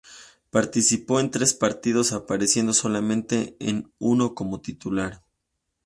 Participó 0.49 1.19
en 1.19 1.29
tres 1.29 1.53
partidos 1.53 2.11
apareciendo 2.11 2.73
solamente 2.73 3.55
en 3.59 3.91
uno 3.99 4.33
como 4.33 4.59
titular. 4.59 5.21